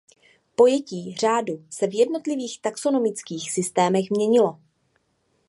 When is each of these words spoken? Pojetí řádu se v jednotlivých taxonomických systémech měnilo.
Pojetí 0.55 1.15
řádu 1.15 1.65
se 1.69 1.87
v 1.87 1.95
jednotlivých 1.95 2.59
taxonomických 2.61 3.51
systémech 3.51 4.09
měnilo. 4.11 4.59